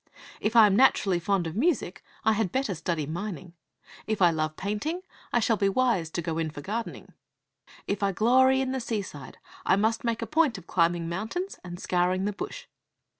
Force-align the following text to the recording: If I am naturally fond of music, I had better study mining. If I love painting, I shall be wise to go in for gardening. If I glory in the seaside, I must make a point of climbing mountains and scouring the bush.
If 0.39 0.55
I 0.55 0.65
am 0.65 0.75
naturally 0.75 1.19
fond 1.19 1.45
of 1.45 1.55
music, 1.55 2.03
I 2.25 2.33
had 2.33 2.51
better 2.51 2.73
study 2.73 3.05
mining. 3.05 3.53
If 4.07 4.19
I 4.19 4.31
love 4.31 4.55
painting, 4.57 5.03
I 5.31 5.39
shall 5.39 5.57
be 5.57 5.69
wise 5.69 6.09
to 6.09 6.23
go 6.23 6.39
in 6.39 6.49
for 6.49 6.59
gardening. 6.61 7.13
If 7.85 8.01
I 8.01 8.11
glory 8.11 8.61
in 8.61 8.71
the 8.71 8.79
seaside, 8.79 9.37
I 9.63 9.75
must 9.75 10.03
make 10.03 10.23
a 10.23 10.25
point 10.25 10.57
of 10.57 10.65
climbing 10.65 11.07
mountains 11.07 11.59
and 11.63 11.79
scouring 11.79 12.25
the 12.25 12.33
bush. 12.33 12.65